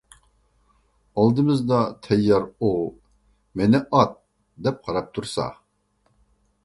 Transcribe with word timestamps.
ئالدىمىزدا 1.23 1.81
تەييار 2.07 2.47
ئوۋ 2.69 2.81
«مېنى 3.61 3.83
ئات!» 3.99 4.19
دەپ 4.69 4.81
قاراپ 4.89 5.13
تۇرسا. 5.19 5.47